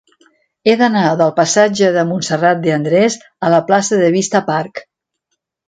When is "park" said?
4.51-4.85